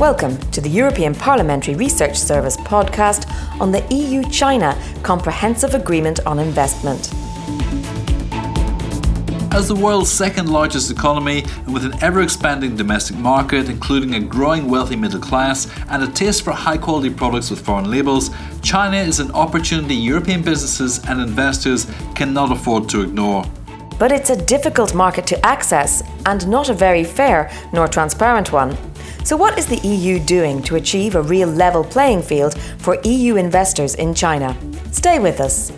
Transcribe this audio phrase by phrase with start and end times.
[0.00, 3.26] Welcome to the European Parliamentary Research Service podcast
[3.58, 7.10] on the EU China Comprehensive Agreement on Investment.
[9.54, 14.20] As the world's second largest economy and with an ever expanding domestic market, including a
[14.20, 18.28] growing wealthy middle class and a taste for high quality products with foreign labels,
[18.60, 23.46] China is an opportunity European businesses and investors cannot afford to ignore.
[23.98, 28.76] But it's a difficult market to access and not a very fair nor transparent one.
[29.26, 33.34] So, what is the EU doing to achieve a real level playing field for EU
[33.34, 34.56] investors in China?
[34.92, 35.72] Stay with us.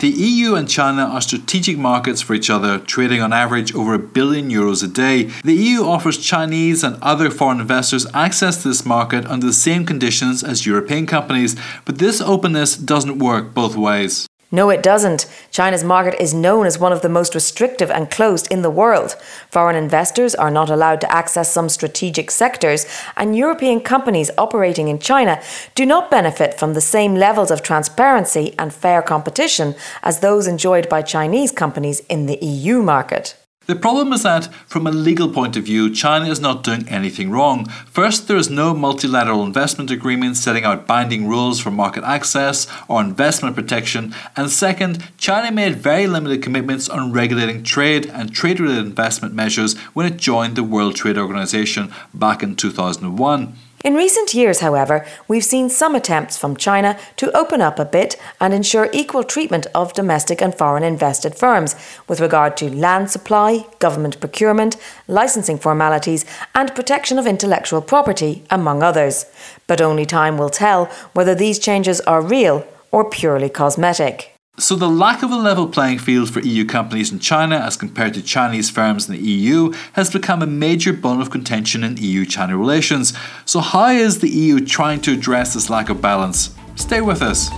[0.00, 4.00] The EU and China are strategic markets for each other, trading on average over a
[4.00, 5.30] billion euros a day.
[5.44, 9.86] The EU offers Chinese and other foreign investors access to this market under the same
[9.86, 14.26] conditions as European companies, but this openness doesn't work both ways.
[14.52, 15.26] No, it doesn't.
[15.52, 19.12] China's market is known as one of the most restrictive and closed in the world.
[19.48, 22.84] Foreign investors are not allowed to access some strategic sectors,
[23.16, 25.40] and European companies operating in China
[25.76, 30.88] do not benefit from the same levels of transparency and fair competition as those enjoyed
[30.88, 33.39] by Chinese companies in the EU market.
[33.70, 37.30] The problem is that, from a legal point of view, China is not doing anything
[37.30, 37.66] wrong.
[37.86, 43.00] First, there is no multilateral investment agreement setting out binding rules for market access or
[43.00, 44.12] investment protection.
[44.34, 49.78] And second, China made very limited commitments on regulating trade and trade related investment measures
[49.94, 53.54] when it joined the World Trade Organization back in 2001.
[53.82, 58.14] In recent years, however, we've seen some attempts from China to open up a bit
[58.38, 61.74] and ensure equal treatment of domestic and foreign invested firms
[62.06, 64.76] with regard to land supply, government procurement,
[65.08, 69.24] licensing formalities, and protection of intellectual property, among others.
[69.66, 74.39] But only time will tell whether these changes are real or purely cosmetic.
[74.60, 78.12] So, the lack of a level playing field for EU companies in China as compared
[78.12, 82.26] to Chinese firms in the EU has become a major bone of contention in EU
[82.26, 83.14] China relations.
[83.46, 86.54] So, how is the EU trying to address this lack of balance?
[86.76, 87.48] Stay with us.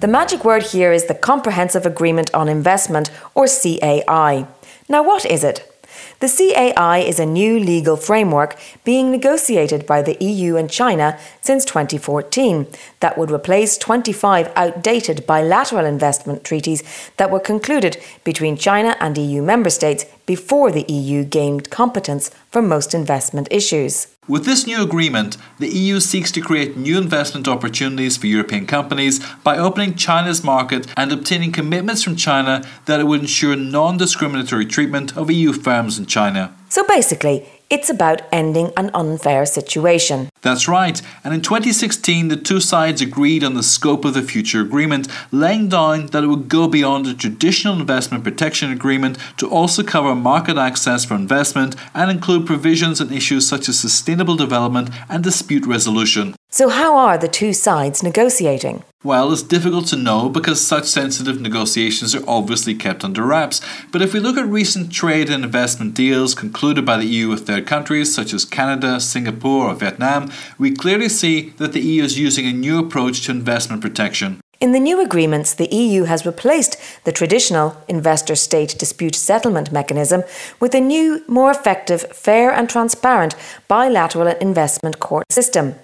[0.00, 4.48] The magic word here is the Comprehensive Agreement on Investment, or CAI.
[4.88, 5.73] Now, what is it?
[6.20, 11.64] The CAI is a new legal framework being negotiated by the EU and China since
[11.64, 12.66] 2014
[13.00, 16.82] that would replace 25 outdated bilateral investment treaties
[17.16, 22.62] that were concluded between China and EU member states before the EU gained competence for
[22.62, 24.13] most investment issues.
[24.26, 29.20] With this new agreement, the EU seeks to create new investment opportunities for European companies
[29.42, 34.64] by opening China's market and obtaining commitments from China that it would ensure non discriminatory
[34.64, 36.54] treatment of EU firms in China.
[36.74, 40.28] So basically, it's about ending an unfair situation.
[40.42, 41.00] That's right.
[41.22, 45.68] And in 2016, the two sides agreed on the scope of the future agreement, laying
[45.68, 50.56] down that it would go beyond the traditional investment protection agreement to also cover market
[50.56, 56.34] access for investment and include provisions on issues such as sustainable development and dispute resolution.
[56.50, 58.82] So, how are the two sides negotiating?
[59.04, 63.60] Well, it's difficult to know because such sensitive negotiations are obviously kept under wraps.
[63.92, 67.46] But if we look at recent trade and investment deals concluded by the EU with
[67.46, 72.18] third countries such as Canada, Singapore, or Vietnam, we clearly see that the EU is
[72.18, 74.40] using a new approach to investment protection.
[74.64, 80.22] In the new agreements, the EU has replaced the traditional investor state dispute settlement mechanism
[80.58, 83.34] with a new, more effective, fair, and transparent
[83.68, 85.74] bilateral investment court system.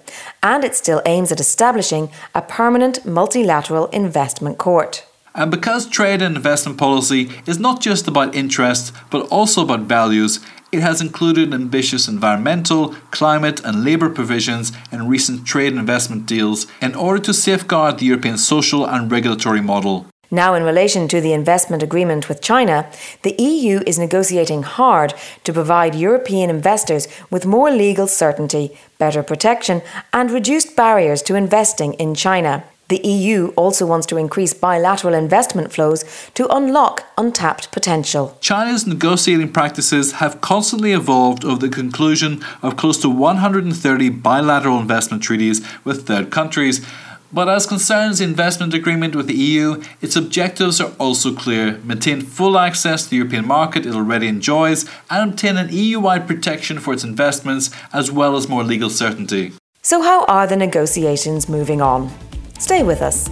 [0.41, 5.05] And it still aims at establishing a permanent multilateral investment court.
[5.33, 10.39] And because trade and investment policy is not just about interests, but also about values,
[10.71, 16.67] it has included ambitious environmental, climate, and labour provisions in recent trade and investment deals
[16.81, 20.05] in order to safeguard the European social and regulatory model.
[20.33, 22.89] Now, in relation to the investment agreement with China,
[23.23, 29.81] the EU is negotiating hard to provide European investors with more legal certainty, better protection,
[30.13, 32.63] and reduced barriers to investing in China.
[32.91, 36.03] The EU also wants to increase bilateral investment flows
[36.33, 38.37] to unlock untapped potential.
[38.41, 45.23] China's negotiating practices have constantly evolved over the conclusion of close to 130 bilateral investment
[45.23, 46.85] treaties with third countries.
[47.31, 52.19] But as concerns the investment agreement with the EU, its objectives are also clear maintain
[52.19, 56.77] full access to the European market it already enjoys, and obtain an EU wide protection
[56.77, 59.53] for its investments, as well as more legal certainty.
[59.81, 62.11] So, how are the negotiations moving on?
[62.61, 63.27] Stay with us.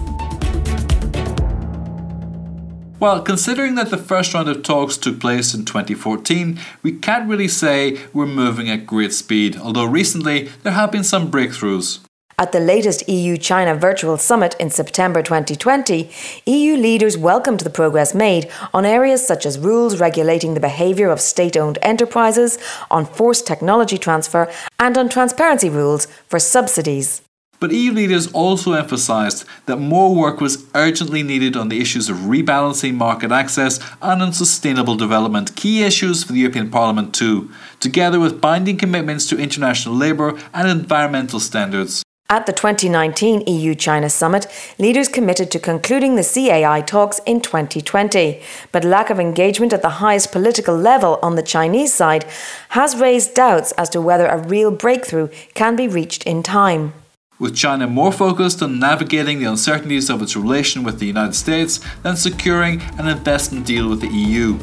[2.98, 7.46] Well, considering that the first round of talks took place in 2014, we can't really
[7.46, 12.00] say we're moving at great speed, although recently there have been some breakthroughs.
[12.40, 16.10] At the latest EU China virtual summit in September 2020,
[16.46, 21.20] EU leaders welcomed the progress made on areas such as rules regulating the behaviour of
[21.20, 22.58] state owned enterprises,
[22.90, 24.50] on forced technology transfer,
[24.80, 27.22] and on transparency rules for subsidies.
[27.60, 32.16] But EU leaders also emphasised that more work was urgently needed on the issues of
[32.16, 38.18] rebalancing market access and on sustainable development, key issues for the European Parliament too, together
[38.18, 42.02] with binding commitments to international labour and environmental standards.
[42.30, 44.46] At the 2019 EU China summit,
[44.78, 48.40] leaders committed to concluding the CAI talks in 2020.
[48.72, 52.24] But lack of engagement at the highest political level on the Chinese side
[52.70, 56.94] has raised doubts as to whether a real breakthrough can be reached in time
[57.40, 61.80] with China more focused on navigating the uncertainties of its relation with the United States
[62.02, 64.56] than securing an investment deal with the EU.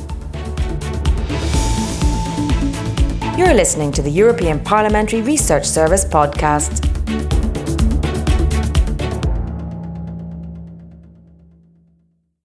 [3.37, 6.83] You're listening to the European Parliamentary Research Service podcast.